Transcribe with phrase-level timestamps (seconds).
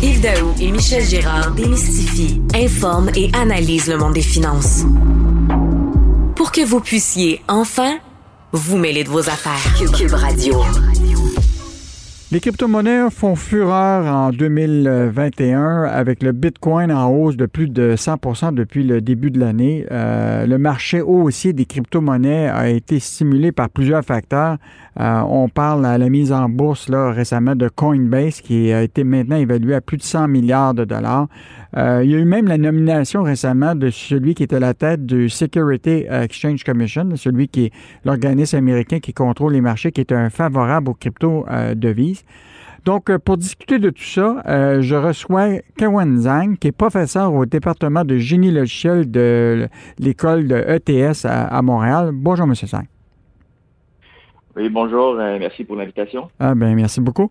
[0.00, 4.84] Yves Daou et Michel Girard démystifient, informent et analysent le monde des finances.
[6.36, 7.98] Pour que vous puissiez enfin
[8.52, 9.74] vous mêler de vos affaires.
[9.96, 10.62] Cube, Radio.
[12.30, 18.52] Les crypto-monnaies font fureur en 2021 avec le Bitcoin en hausse de plus de 100%
[18.52, 19.86] depuis le début de l'année.
[19.90, 24.58] Euh, le marché haussier des crypto-monnaies a été stimulé par plusieurs facteurs.
[25.00, 29.04] Euh, on parle à la mise en bourse là, récemment de Coinbase qui a été
[29.04, 31.28] maintenant évalué à plus de 100 milliards de dollars.
[31.76, 34.74] Euh, il y a eu même la nomination récemment de celui qui est à la
[34.74, 37.72] tête du Security Exchange Commission, celui qui est
[38.04, 42.24] l'organisme américain qui contrôle les marchés, qui est un favorable aux crypto-devises.
[42.84, 47.34] Donc, euh, pour discuter de tout ça, euh, je reçois Kawan Zhang, qui est professeur
[47.34, 52.12] au département de génie logiciel de l'école de ETS à, Montréal.
[52.14, 52.54] Bonjour, M.
[52.54, 52.86] Zhang.
[54.56, 55.16] Oui, bonjour.
[55.18, 56.30] Euh, merci pour l'invitation.
[56.40, 57.30] Ah, ben, merci beaucoup.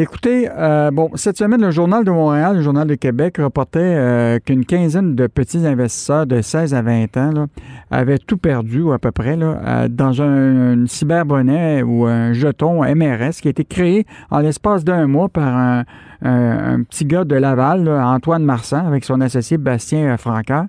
[0.00, 4.38] Écoutez, euh, bon, cette semaine, le Journal de Montréal, le Journal de Québec reportait euh,
[4.38, 7.46] qu'une quinzaine de petits investisseurs de 16 à 20 ans
[7.90, 13.40] avaient tout perdu, à peu près, là, euh, dans un, cyberbonnet ou un jeton MRS
[13.42, 15.84] qui a été créé en l'espace d'un mois par
[16.22, 20.66] un, petit gars de Laval, Antoine Marsan, avec son associé Bastien Francard.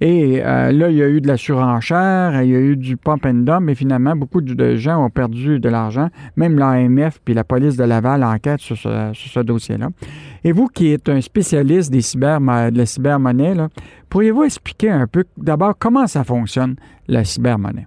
[0.00, 2.98] Et euh, là, il y a eu de la surenchère, il y a eu du
[2.98, 6.08] pump and dump, mais finalement, beaucoup de gens ont perdu de l'argent.
[6.36, 9.88] Même l'AMF puis la police de Laval enquête sur ce, dossier-là.
[10.44, 13.54] Et vous, qui êtes un spécialiste des cyber, de la cybermonnaie,
[14.10, 16.76] pourriez-vous expliquer un peu d'abord comment ça fonctionne,
[17.08, 17.86] la cybermonnaie?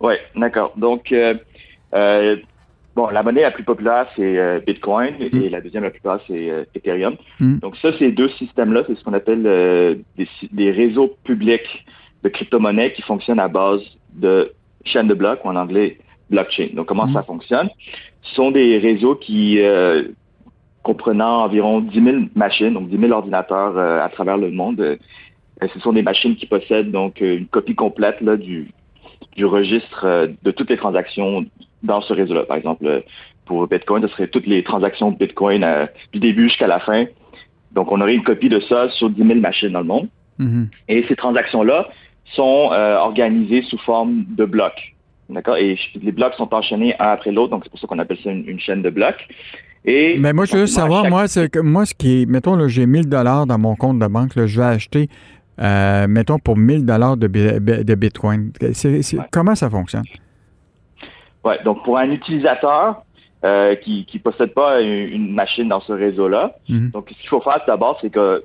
[0.00, 0.72] Oui, d'accord.
[0.76, 1.34] Donc, euh,
[1.92, 2.36] euh,
[2.96, 5.48] Bon, la monnaie la plus populaire, c'est euh, Bitcoin et mm.
[5.50, 7.16] la deuxième la plus populaire, c'est euh, Ethereum.
[7.38, 7.58] Mm.
[7.58, 9.94] Donc ça, ces deux systèmes-là, c'est ce qu'on appelle euh,
[10.52, 11.86] des, réseaux publics
[12.24, 13.80] de crypto-monnaies qui fonctionnent à base
[14.14, 14.52] de
[14.84, 15.98] chaînes de blocs, ou en anglais
[16.30, 16.70] blockchain.
[16.74, 17.12] Donc comment mm.
[17.12, 17.68] ça fonctionne?
[18.22, 19.58] Ce sont des réseaux qui
[20.82, 24.98] comprenant environ 10 000 machines, donc 10 000 ordinateurs à travers le monde.
[25.62, 28.72] ce sont des machines qui possèdent donc une copie complète là, du,
[29.36, 31.46] du registre de toutes les transactions
[31.82, 32.44] dans ce réseau-là.
[32.44, 33.02] Par exemple,
[33.46, 37.06] pour Bitcoin, ce serait toutes les transactions de Bitcoin euh, du début jusqu'à la fin.
[37.72, 40.08] Donc, on aurait une copie de ça sur 10 000 machines dans le monde.
[40.38, 40.66] Mm-hmm.
[40.88, 41.88] Et ces transactions-là
[42.34, 44.94] sont euh, organisées sous forme de blocs.
[45.28, 45.56] D'accord?
[45.56, 48.30] Et les blocs sont enchaînés un après l'autre, donc c'est pour ça qu'on appelle ça
[48.30, 49.28] une, chaîne de blocs.
[49.84, 52.68] Et Mais moi, je veux savoir, moi, c'est que moi, ce qui est, mettons, là,
[52.68, 55.08] j'ai 1000 dollars dans mon compte de banque, là, je vais acheter,
[55.60, 58.52] euh, mettons, pour 1000 dollars de, de, Bitcoin.
[59.30, 60.04] Comment ça fonctionne?
[61.44, 63.02] Ouais, donc pour un utilisateur
[63.42, 66.90] euh, qui ne possède pas une, machine dans ce réseau-là, mhm.
[66.90, 68.44] donc ce qu'il faut faire d'abord, c'est que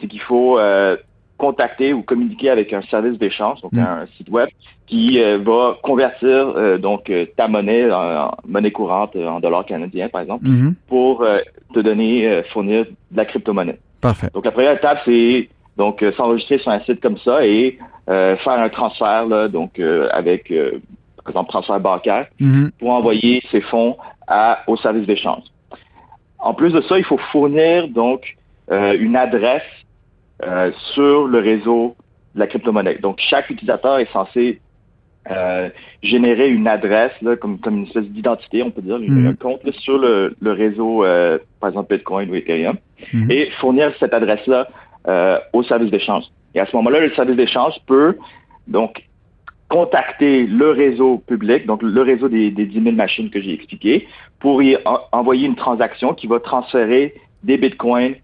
[0.00, 0.96] c'est qu'il faut euh,
[1.36, 3.80] contacter ou communiquer avec un service d'échange, donc mhm.
[3.80, 4.48] un site web,
[4.86, 10.46] qui euh, va convertir donc ta monnaie en, monnaie courante en dollars canadiens, par exemple,
[10.46, 10.76] mhm.
[10.86, 11.26] pour
[11.74, 13.80] te donner, fournir de la crypto-monnaie.
[14.00, 14.28] Parfait.
[14.32, 18.68] Donc la première étape, c'est donc s'enregistrer sur un site comme ça et faire un
[18.68, 19.80] transfert là, donc
[20.12, 20.52] avec
[21.26, 22.70] par exemple transfert bancaire, mhm.
[22.78, 23.96] pour envoyer ces fonds
[24.28, 25.42] à, au service d'échange.
[26.38, 28.36] En plus de ça, il faut fournir donc
[28.70, 29.62] euh, une adresse
[30.42, 31.96] euh, sur le réseau
[32.34, 32.98] de la crypto-monnaie.
[32.98, 34.60] Donc, chaque utilisateur est censé
[35.30, 35.68] euh,
[36.02, 39.26] générer une adresse, là, comme, comme une espèce d'identité, on peut dire, mhm.
[39.26, 41.04] un compte sur le, le réseau,
[41.60, 42.76] par exemple Bitcoin ou Ethereum,
[43.12, 43.30] mhm.
[43.30, 44.68] et fournir cette adresse-là
[45.52, 46.24] au service d'échange.
[46.54, 48.16] Et à ce moment-là, le service d'échange peut
[48.66, 49.05] donc
[49.76, 54.08] contacter le réseau public, donc le réseau des, des 10 000 machines que j'ai expliqué,
[54.38, 54.78] pour y
[55.12, 58.14] envoyer une transaction qui va transférer des bitcoins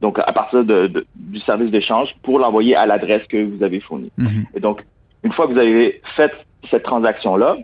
[0.00, 4.10] donc à partir de, du service d'échange pour l'envoyer à l'adresse que vous avez fournie.
[4.16, 4.46] Mhm.
[4.56, 4.84] Et donc,
[5.22, 6.32] une fois que vous avez fait
[6.70, 7.58] cette transaction-là,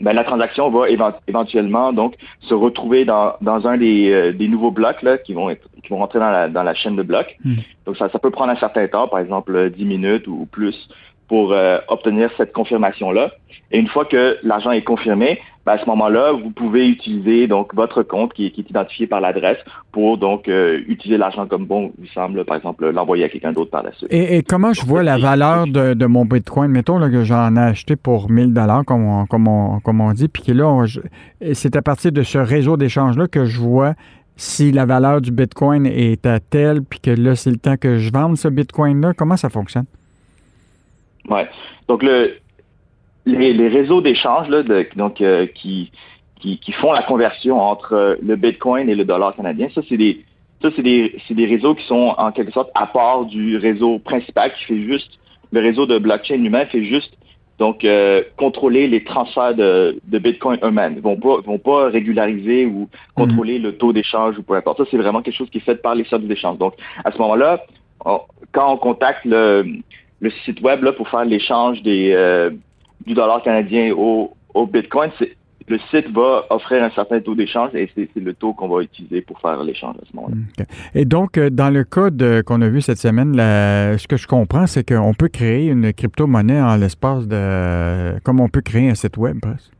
[0.00, 0.88] ben, la transaction va
[1.26, 5.50] éventuellement donc se retrouver dans, dans un des, euh, des nouveaux blocs là, qui vont
[5.50, 7.36] être, qui vont rentrer dans la, dans la chaîne de blocs.
[7.44, 7.56] Mhm.
[7.86, 10.88] Donc ça, ça peut prendre un certain temps, par exemple 10 minutes ou plus,
[11.28, 13.30] pour euh, obtenir cette confirmation-là.
[13.70, 17.74] Et une fois que l'argent est confirmé, ben, à ce moment-là, vous pouvez utiliser donc
[17.74, 19.58] votre compte qui, est identifié par l'adresse
[19.92, 23.70] pour donc euh, utiliser l'argent comme bon vous semble, par exemple, l'envoyer à quelqu'un d'autre
[23.70, 24.08] par la suite.
[24.10, 26.70] Et, comment je vois la valeur de, mon Bitcoin?
[26.70, 30.12] Mettons là, que j'en ai acheté pour 1000 dollars, comme on, comme, on, comme on
[30.12, 30.86] dit, puis que là,
[31.52, 33.92] c'est à partir de ce réseau d'échange-là que je vois
[34.36, 37.98] si la valeur du Bitcoin est à telle, puis que là, c'est le temps que
[37.98, 39.12] je vende ce Bitcoin-là.
[39.12, 39.84] Comment ça fonctionne?
[41.28, 41.48] Ouais.
[41.88, 42.34] Donc le
[43.26, 44.62] les, réseaux d'échange là,
[44.96, 45.90] donc euh, qui,
[46.40, 50.24] qui, font la conversion entre euh, le Bitcoin et le dollar canadien, ça c'est des
[50.62, 53.98] ça c'est des c'est des réseaux qui sont en quelque sorte à part du réseau
[53.98, 55.18] principal qui fait juste
[55.52, 57.14] le réseau de blockchain lui-même fait juste
[57.58, 57.84] donc
[58.36, 60.94] contrôler les transferts de, Bitcoin eux-mêmes.
[60.96, 64.78] Ils vont pas vont pas régulariser ou contrôler le taux d'échange ou peu importe.
[64.78, 66.58] Ça c'est vraiment quelque chose qui est fait par les services d'échange.
[66.58, 66.74] Donc
[67.04, 67.64] à ce moment-là,
[68.04, 69.64] quand on contacte le,
[70.44, 72.50] site web là, pour faire l'échange des
[73.06, 75.10] du dollar canadien au, au Bitcoin,
[75.68, 79.20] le site va offrir un certain taux d'échange et c'est le taux qu'on va utiliser
[79.20, 80.64] pour faire l'échange à ce moment-là.
[80.94, 84.66] Et donc, euh, dans le code qu'on a vu cette semaine, ce que je comprends,
[84.66, 88.18] c'est qu'on peut créer une crypto-monnaie en l'espace de...
[88.24, 89.72] comme on peut créer un site web, presque.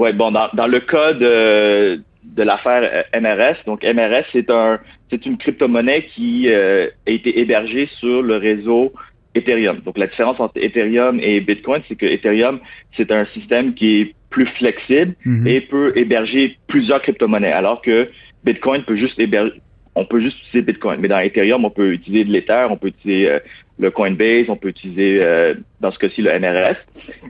[0.00, 4.78] Oui, bon, dans, le code euh, de l'affaire euh, MRS, donc MRS, c'est un
[5.10, 8.92] c'est une crypto-monnaie qui a été hébergée sur le réseau
[9.34, 9.80] Ethereum.
[9.80, 12.60] Donc la différence entre Ethereum et Bitcoin, c'est que Ethereum,
[12.96, 15.46] c'est un système qui est plus flexible mhm.
[15.46, 18.08] et peut héberger plusieurs crypto-monnaies, alors que
[18.44, 19.60] Bitcoin peut juste héberger,
[19.94, 21.00] on peut juste utiliser Bitcoin.
[21.00, 23.38] Mais dans Ethereum, on peut utiliser de l'Ether, on peut utiliser euh,
[23.78, 26.76] le Coinbase, on peut utiliser, euh, dans ce cas-ci, le MRS.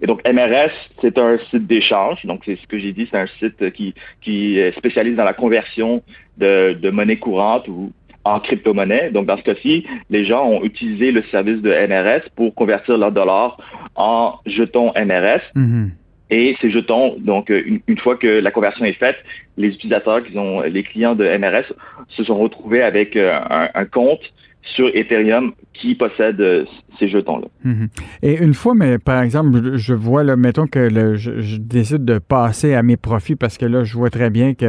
[0.03, 2.25] Et donc, MRS, c'est un site d'échange.
[2.27, 6.03] Donc, c'est ce que j'ai dit, c'est un site qui, qui spécialise dans la conversion
[6.39, 7.93] de, de monnaie courante ou
[8.25, 9.11] en crypto-monnaie.
[9.11, 13.13] Donc, dans ce cas-ci, les gens ont utilisé le service de MRS pour convertir leurs
[13.13, 13.57] dollars
[13.95, 15.43] en jetons MRS.
[15.57, 15.89] Mm-hmm.
[16.31, 19.17] Et ces jetons, donc une, fois que la conversion est faite,
[19.57, 20.33] les utilisateurs, qui
[20.71, 21.73] les clients de MRS,
[22.09, 23.39] se sont retrouvés avec euh,
[23.75, 24.23] un compte
[24.63, 26.65] sur Ethereum qui possède euh,
[26.99, 27.47] ces jetons-là.
[27.65, 27.89] Mhm.
[28.23, 32.75] Et une fois, mais par exemple, je vois, là, mettons que je, décide de passer
[32.75, 34.67] à mes profits parce que là, je vois très bien que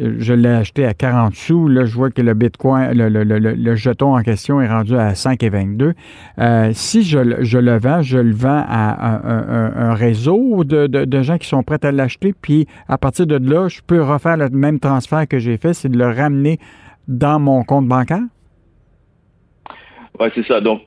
[0.00, 1.68] euh, je l'ai acheté à 40 sous.
[1.68, 5.92] Là, je vois que le Bitcoin, le, jeton en question est rendu à 5,22.
[6.38, 11.48] Euh, si je, le vends, je le vends à un, réseau de, de, gens qui
[11.48, 12.34] sont prêts à l'acheter.
[12.40, 15.88] Puis à partir de là, je peux refaire le même transfert que j'ai fait, c'est
[15.88, 16.58] de le ramener
[17.06, 18.22] dans mon compte bancaire?
[20.20, 20.60] Oui, c'est ça.
[20.60, 20.82] Donc,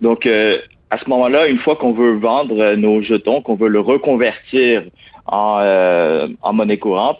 [0.00, 0.58] donc euh,
[0.90, 4.84] à ce moment-là, une fois qu'on veut vendre euh, nos jetons, qu'on veut le reconvertir
[5.26, 7.18] en, euh, en monnaie courante,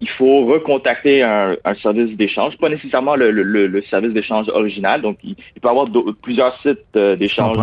[0.00, 5.00] il faut recontacter un, un service d'échange, pas nécessairement le, le, le service d'échange original.
[5.00, 5.88] Donc, il, peut y avoir
[6.22, 7.58] plusieurs sites d'échange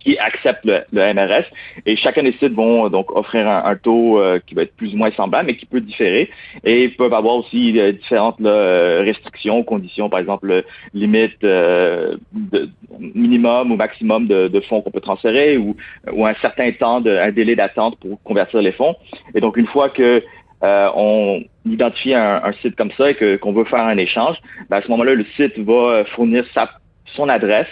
[0.00, 1.44] qui acceptent le, MRS.
[1.86, 4.96] Et chacun des sites vont donc offrir un, taux euh, qui va être plus ou
[4.96, 6.30] moins semblable, mais qui peut différer.
[6.64, 10.64] Et ils peuvent avoir aussi euh, différentes là, restrictions, conditions, par exemple,
[10.94, 12.68] limite euh, de,
[12.98, 15.76] minimum ou maximum de, de fonds qu'on peut transférer ou,
[16.12, 18.96] ou un certain temps, de, un délai d'attente pour convertir les fonds.
[19.34, 20.22] Et donc, une fois que
[20.62, 24.36] on identifie un, un, site comme ça et que, qu'on veut faire un échange,
[24.68, 26.68] ben à ce moment-là, le site va fournir sa,
[27.16, 27.66] son adresse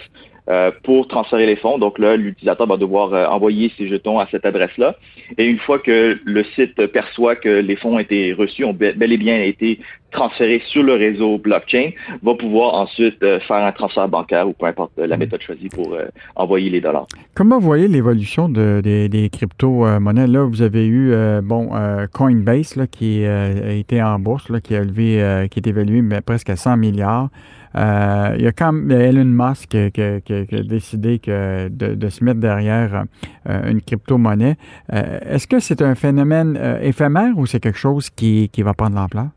[0.49, 1.77] euh, pour transférer les fonds.
[1.77, 4.95] Donc là, l'utilisateur va devoir euh, envoyer ses jetons à cette adresse-là.
[5.37, 9.11] Et une fois que le site perçoit que les fonds ont été reçus, ont bel
[9.11, 9.79] et bien été
[10.11, 11.91] transférés sur le réseau blockchain,
[12.23, 15.19] va pouvoir ensuite euh, faire un transfert bancaire ou peu importe la mm.
[15.19, 15.97] méthode choisie pour
[16.35, 17.07] envoyer les dollars.
[17.35, 20.27] Comment vous voyez l'évolution des, crypto-monnaies?
[20.27, 21.13] Là, vous avez eu
[21.43, 21.69] bon
[22.13, 26.21] Coinbase là, qui a été en bourse, là, qui a levé, qui est évalué mais
[26.21, 27.29] presque à 100 milliards.
[27.75, 33.03] Euh, il y a quand même Elon Musk qui, a décidé de, se mettre derrière
[33.47, 34.57] euh, une crypto-monnaie.
[34.93, 39.27] Euh, est-ce que c'est un phénomène éphémère ou c'est quelque chose qui, va prendre l'ampleur?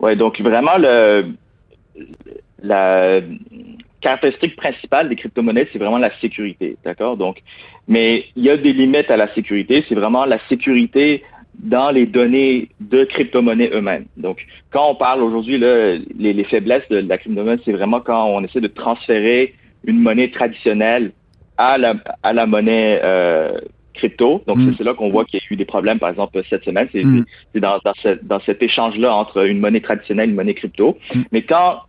[0.00, 1.26] Oui, donc vraiment, le,
[2.62, 3.20] la
[4.00, 7.16] caractéristique principale des crypto-monnaies, c'est vraiment la sécurité, d'accord?
[7.16, 7.42] Donc,
[7.88, 9.84] mais il y a des limites à la sécurité.
[9.88, 11.22] C'est vraiment la sécurité
[11.58, 14.06] dans les données de crypto-monnaies eux-mêmes.
[14.16, 18.44] Donc, quand on parle aujourd'hui, les, les, faiblesses de, la crypto-monnaie, c'est vraiment quand on
[18.44, 21.12] essaie de transférer une monnaie traditionnelle
[21.56, 23.58] à la, à la monnaie euh,
[23.96, 24.42] crypto.
[24.46, 24.74] Donc, mm.
[24.78, 26.88] c'est là qu'on voit qu'il y a eu des problèmes, par exemple, cette semaine.
[26.92, 27.24] C'est mm.
[27.56, 27.78] dans,
[28.22, 30.96] dans, cet échange-là entre une monnaie traditionnelle et une monnaie crypto.
[31.14, 31.22] Mm.
[31.32, 31.80] Mais quand,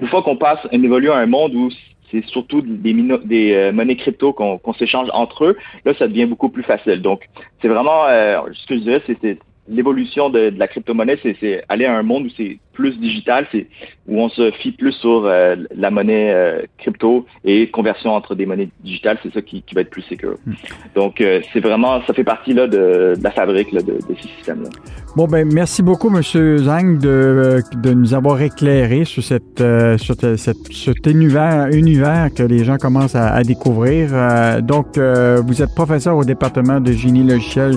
[0.00, 1.70] une fois qu'on passe, on évolue à un monde où
[2.10, 2.92] c'est surtout des,
[3.24, 7.00] des euh, monnaies crypto qu'on s'échange entre eux, là, ça devient beaucoup plus facile.
[7.00, 7.28] Donc,
[7.60, 9.38] c'est vraiment, euh, ce que je dirais, c'est
[9.68, 13.66] l'évolution de, la crypto-monnaie, c'est aller à un monde où c'est plus digital, c'est
[14.08, 18.46] où on se fie plus sur euh, la monnaie euh, crypto et conversion entre des
[18.46, 20.36] monnaies digitales, c'est ça qui, va être plus sécure.
[20.44, 20.54] Hmm.
[20.96, 24.70] Donc euh, c'est vraiment, ça fait partie là de, la fabrique de, ce système-là.
[25.14, 27.62] Bon ben merci beaucoup Monsieur Zhang de,
[27.92, 29.62] nous avoir éclairé sur cette
[29.98, 34.62] sur cet univers univers que les gens commencent à, découvrir.
[34.62, 37.76] donc vous êtes professeur au département de génie logiciel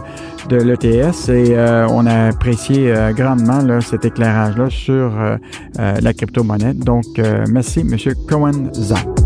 [0.50, 1.56] de l'ETS et
[1.90, 5.38] on a apprécié grandement là, cet éclairage là sur euh,
[5.80, 6.74] euh, la crypto-monnaie.
[6.74, 7.98] Donc, euh, merci, M.
[8.27, 9.25] Cohen Zhang.